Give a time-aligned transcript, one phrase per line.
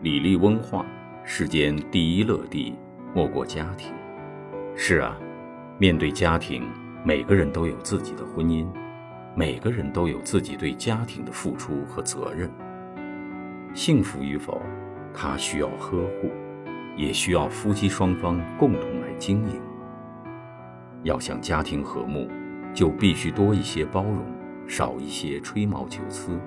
[0.00, 0.86] 礼立温化，
[1.24, 2.72] 世间第一乐地
[3.12, 3.92] 莫过家庭。
[4.76, 5.18] 是啊，
[5.76, 6.62] 面对家庭，
[7.02, 8.64] 每个人都有自己的婚姻，
[9.34, 12.48] 每个人都有自己对家庭的付出和责任。
[13.74, 14.62] 幸福与否，
[15.12, 16.30] 它需要呵护，
[16.96, 19.60] 也需要夫妻双方共同来经营。
[21.02, 22.28] 要想家庭和睦，
[22.72, 24.24] 就必须多一些包容，
[24.68, 26.38] 少一些吹毛求疵；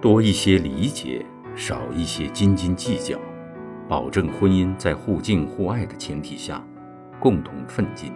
[0.00, 3.18] 多一些理解，少一些斤斤计较。
[3.88, 6.62] 保证婚姻在互敬互爱的前提下，
[7.18, 8.12] 共同奋进。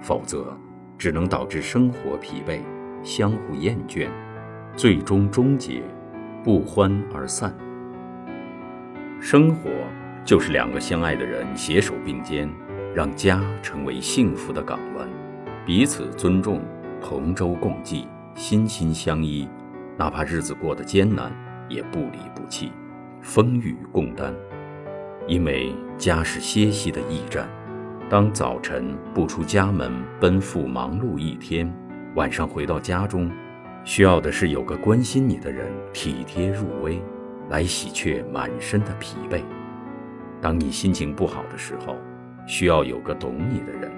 [0.00, 0.56] 否则，
[0.96, 2.60] 只能导致生活疲惫，
[3.02, 4.08] 相互厌倦，
[4.76, 5.82] 最终终结，
[6.42, 7.54] 不欢而散。
[9.20, 9.70] 生活
[10.24, 12.48] 就是两个相爱的人携手并肩。
[12.94, 15.08] 让家成为幸福的港湾，
[15.66, 16.62] 彼此尊重，
[17.02, 19.48] 同舟共济，心心相依，
[19.98, 21.32] 哪怕日子过得艰难，
[21.68, 22.72] 也不离不弃，
[23.20, 24.34] 风雨共担。
[25.26, 27.48] 因为家是歇息的驿站，
[28.08, 31.72] 当早晨不出家门，奔赴忙碌一天，
[32.14, 33.30] 晚上回到家中，
[33.84, 37.02] 需要的是有个关心你的人，体贴入微，
[37.48, 39.40] 来洗却满身的疲惫。
[40.40, 41.96] 当你心情不好的时候。
[42.46, 43.90] 需要有个懂你的人，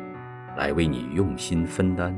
[0.56, 2.16] 来为你用心分担。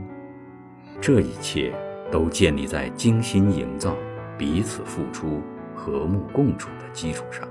[1.00, 1.72] 这一切
[2.10, 3.96] 都建立在精心营造、
[4.38, 5.42] 彼此付出、
[5.74, 7.46] 和睦共处的基础上。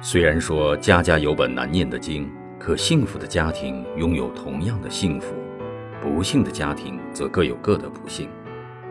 [0.00, 5.34] 虽然说家家有本难念的经，可幸福的家庭拥有同样的幸福，
[6.00, 8.30] 不幸的家庭则各有各的不幸。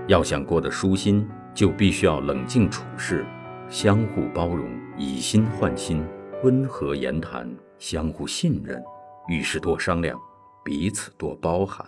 [0.08, 3.26] 要想过得舒心，就必须要冷静处事，
[3.70, 6.06] 相互包容，以心换心，
[6.44, 7.50] 温和言谈。
[7.80, 8.84] 相互信任，
[9.28, 10.20] 遇事多商量，
[10.66, 11.86] 彼此多包涵。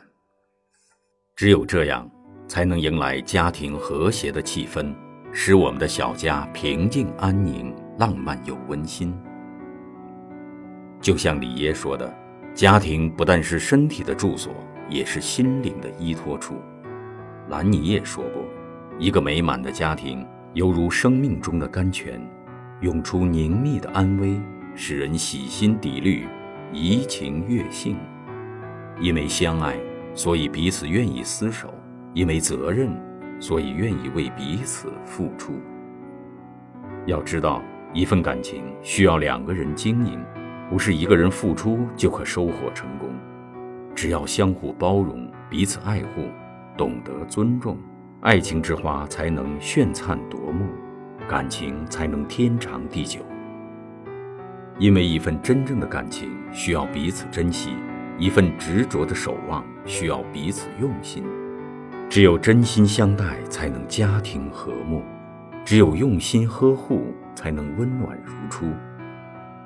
[1.36, 2.10] 只有这样，
[2.50, 4.94] 才能迎来家庭和谐的气氛，
[5.32, 9.16] 使我们的小家平静安宁、浪漫又温馨。
[11.00, 12.12] 就像李耶说的
[12.56, 14.52] ：“家庭不但是身体的住所，
[14.90, 16.56] 也是心灵的依托处。”
[17.50, 18.44] 兰尼耶说过
[18.98, 22.20] ：“一个美满的家庭，犹如生命中的甘泉，
[22.82, 24.42] 涌出凝密的安危。”
[24.76, 26.26] 使人洗心涤虑，
[26.72, 27.98] 怡情悦性。
[29.02, 29.76] 因为相爱，
[30.14, 31.68] 所以彼此愿意厮守；
[32.14, 32.90] 因为责任，
[33.40, 35.54] 所以愿意为彼此付出。
[37.06, 37.62] 要知道，
[37.94, 40.20] 一份感情需要两个人经营，
[40.70, 43.10] 不是一个人付出就可收获成功。
[43.96, 46.30] 只要相互包容，彼此爱护，
[46.78, 47.78] 懂得尊重，
[48.22, 50.66] 爱情之花才能绚灿夺目，
[51.28, 53.22] 感情才能天长地久。
[54.78, 57.74] 因为一份真正的感情需要彼此珍惜，
[58.18, 61.24] 一份执着的守望需要彼此用心。
[62.10, 65.00] 只有真心相待，才能家庭和睦；
[65.64, 68.66] 只有用心呵护，才能温暖如初。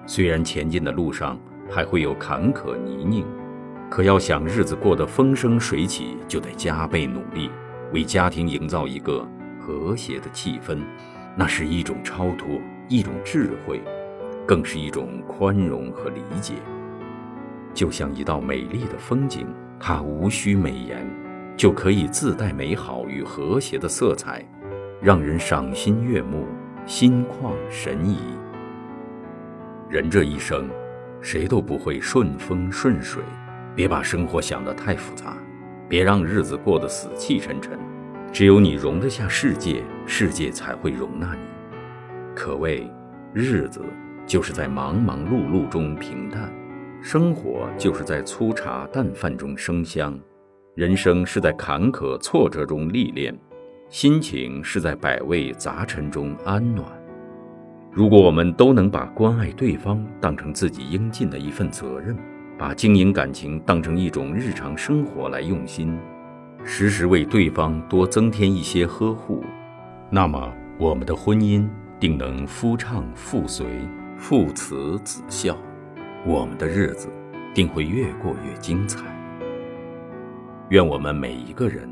[0.05, 1.39] 虽然前进的路上
[1.71, 3.23] 还会有坎坷泥泞，
[3.89, 7.49] 可要想日子过得风生水起，就得加倍努力，
[7.93, 9.25] 为家庭营造一个
[9.57, 10.77] 和谐的气氛。
[11.37, 12.59] 那是一种超脱，
[12.89, 13.81] 一种智慧。
[14.45, 16.55] 更是一种宽容和理解，
[17.73, 19.47] 就像一道美丽的风景，
[19.79, 21.09] 它无需美言，
[21.55, 24.43] 就可以自带美好与和谐的色彩，
[25.01, 26.47] 让人赏心悦目、
[26.85, 28.17] 心旷神怡。
[29.89, 30.69] 人这一生，
[31.21, 33.21] 谁都不会顺风顺水，
[33.75, 35.37] 别把生活想得太复杂，
[35.87, 37.77] 别让日子过得死气沉沉。
[38.31, 41.41] 只有你容得下世界，世界才会容纳你。
[42.35, 42.89] 可谓
[43.33, 43.81] 日子。
[44.25, 46.49] 就是在忙忙碌碌中平淡，
[47.01, 50.17] 生活就是在粗茶淡饭中生香，
[50.75, 53.31] 人生是在坎坷挫折中历练，
[53.89, 56.87] 心情是在百味杂陈中安暖。
[57.91, 62.17] 如果我们都能把关爱对方当成自己应尽的一份责任，
[62.57, 65.95] 把经营感情当成一种日常生活来用心，
[66.63, 69.43] 时时为对方多增添一些呵护，
[70.09, 71.69] 那么我们的婚姻
[71.99, 73.67] 定能夫唱妇随。
[74.17, 75.55] 父慈子孝，
[76.25, 77.09] 我们的日子
[77.53, 79.03] 定会越过越精彩。
[80.73, 81.87] 愿我们每一个人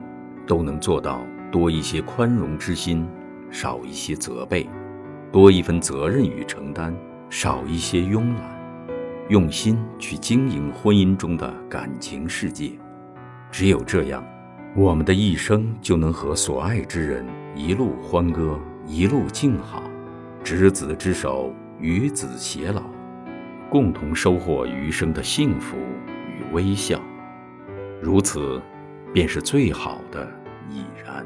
[0.47, 3.07] 都能做到多一些宽容之心，
[3.51, 4.65] 少一些责备；
[5.31, 6.91] 多一份责任与承担，
[7.29, 8.59] 少一些慵懒。
[9.29, 12.71] 用心去经营婚姻中的感情世界，
[13.51, 14.25] 只有这样，
[14.75, 17.23] 我们的一生就能和所爱之人
[17.55, 19.83] 一路欢歌，一路静好，
[20.43, 21.53] 执子之手。
[21.79, 22.83] 与子偕老，
[23.67, 25.77] 共同收获余生的幸福
[26.27, 27.01] 与微笑，
[28.01, 28.59] 如此，
[29.13, 30.27] 便是最好的
[30.69, 31.24] 已然。